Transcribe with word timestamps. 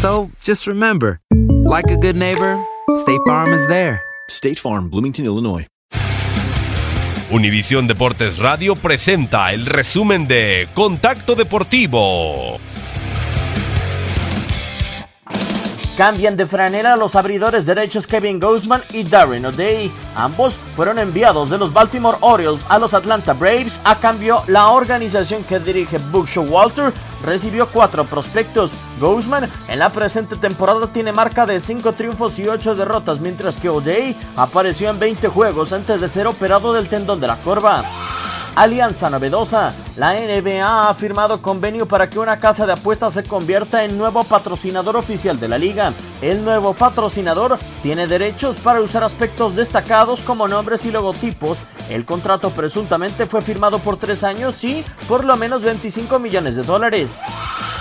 So 0.00 0.30
just 0.42 0.66
remember, 0.66 1.20
like 1.68 1.90
a 1.90 1.96
good 1.98 2.16
neighbor, 2.16 2.58
State 2.94 3.20
Farm 3.26 3.52
is 3.52 3.66
there. 3.68 4.00
State 4.30 4.58
Farm, 4.58 4.88
Bloomington, 4.88 5.26
Illinois. 5.26 5.66
Univisión 7.30 7.86
Deportes 7.86 8.38
Radio 8.38 8.76
presenta 8.76 9.52
el 9.52 9.66
resumen 9.66 10.26
de 10.26 10.70
Contacto 10.72 11.34
Deportivo. 11.34 12.58
Cambian 15.98 16.34
de 16.34 16.46
franela 16.46 16.96
los 16.96 17.14
abridores 17.14 17.66
derechos 17.66 18.06
Kevin 18.06 18.40
Gausman 18.40 18.80
y 18.94 19.02
Darren 19.02 19.44
O'Day. 19.44 19.92
Ambos 20.16 20.54
fueron 20.74 20.98
enviados 20.98 21.50
de 21.50 21.58
los 21.58 21.74
Baltimore 21.74 22.16
Orioles 22.22 22.62
a 22.70 22.78
los 22.78 22.94
Atlanta 22.94 23.34
Braves. 23.34 23.82
A 23.84 24.00
cambio, 24.00 24.42
la 24.46 24.70
organización 24.70 25.44
que 25.44 25.60
dirige 25.60 25.98
Buck 26.10 26.26
Showalter 26.26 26.94
recibió 27.24 27.68
cuatro 27.68 28.04
prospectos. 28.04 28.72
Gausman 29.00 29.50
en 29.68 29.78
la 29.78 29.90
presente 29.90 30.36
temporada 30.36 30.86
tiene 30.92 31.12
marca 31.12 31.46
de 31.46 31.60
5 31.60 31.92
triunfos 31.92 32.38
y 32.38 32.48
8 32.48 32.74
derrotas, 32.74 33.20
mientras 33.20 33.56
que 33.56 33.68
O'Day 33.68 34.16
apareció 34.36 34.90
en 34.90 34.98
20 34.98 35.28
juegos 35.28 35.72
antes 35.72 36.00
de 36.00 36.08
ser 36.08 36.26
operado 36.26 36.72
del 36.72 36.88
tendón 36.88 37.20
de 37.20 37.26
la 37.26 37.36
corva. 37.36 37.84
Alianza 38.56 39.08
novedosa. 39.10 39.72
La 39.96 40.14
NBA 40.14 40.88
ha 40.88 40.94
firmado 40.94 41.40
convenio 41.40 41.86
para 41.86 42.10
que 42.10 42.18
una 42.18 42.38
casa 42.38 42.66
de 42.66 42.72
apuestas 42.72 43.14
se 43.14 43.24
convierta 43.24 43.84
en 43.84 43.96
nuevo 43.96 44.24
patrocinador 44.24 44.96
oficial 44.96 45.38
de 45.38 45.48
la 45.48 45.58
liga. 45.58 45.92
El 46.20 46.44
nuevo 46.44 46.74
patrocinador 46.74 47.58
tiene 47.82 48.06
derechos 48.06 48.56
para 48.56 48.80
usar 48.80 49.04
aspectos 49.04 49.56
destacados 49.56 50.22
como 50.22 50.48
nombres 50.48 50.84
y 50.84 50.90
logotipos. 50.90 51.58
El 51.88 52.04
contrato 52.04 52.50
presuntamente 52.50 53.26
fue 53.26 53.40
firmado 53.40 53.78
por 53.78 53.96
tres 53.96 54.24
años 54.24 54.62
y 54.64 54.84
por 55.08 55.24
lo 55.24 55.36
menos 55.36 55.62
25 55.62 56.18
millones 56.18 56.56
de 56.56 56.62
dólares. 56.62 57.20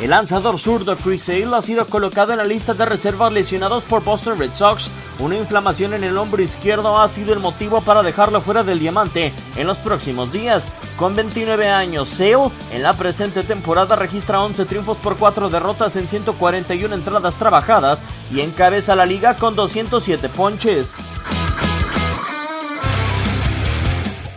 El 0.00 0.10
lanzador 0.10 0.58
zurdo 0.58 0.96
Chris 0.96 1.24
Sale 1.24 1.54
ha 1.54 1.60
sido 1.60 1.84
colocado 1.86 2.32
en 2.32 2.38
la 2.38 2.44
lista 2.44 2.72
de 2.72 2.86
reservas 2.86 3.32
lesionados 3.32 3.82
por 3.84 4.02
Boston 4.02 4.38
Red 4.38 4.54
Sox. 4.54 4.90
Una 5.20 5.36
inflamación 5.36 5.92
en 5.92 6.02
el 6.02 6.16
hombro 6.16 6.42
izquierdo 6.42 6.98
ha 6.98 7.06
sido 7.06 7.34
el 7.34 7.40
motivo 7.40 7.82
para 7.82 8.02
dejarlo 8.02 8.40
fuera 8.40 8.62
del 8.62 8.78
diamante 8.78 9.34
en 9.54 9.66
los 9.66 9.76
próximos 9.76 10.32
días. 10.32 10.66
Con 10.96 11.14
29 11.14 11.68
años, 11.68 12.08
Sale 12.08 12.50
en 12.72 12.82
la 12.82 12.94
presente 12.94 13.42
temporada 13.42 13.96
registra 13.96 14.40
11 14.40 14.64
triunfos 14.64 14.96
por 14.96 15.18
4 15.18 15.50
derrotas 15.50 15.96
en 15.96 16.08
141 16.08 16.94
entradas 16.94 17.36
trabajadas 17.36 18.02
y 18.32 18.40
encabeza 18.40 18.96
la 18.96 19.04
liga 19.04 19.36
con 19.36 19.54
207 19.54 20.30
ponches. 20.30 20.96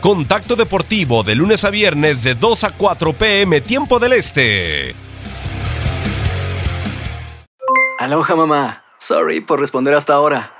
Contacto 0.00 0.56
Deportivo 0.56 1.22
de 1.22 1.34
lunes 1.34 1.62
a 1.64 1.70
viernes 1.70 2.22
de 2.22 2.34
2 2.34 2.64
a 2.64 2.70
4 2.70 3.12
pm 3.12 3.60
tiempo 3.60 3.98
del 3.98 4.14
este. 4.14 4.94
Aloha 7.98 8.34
mamá. 8.34 8.82
Sorry 8.98 9.42
por 9.42 9.60
responder 9.60 9.92
hasta 9.92 10.14
ahora. 10.14 10.59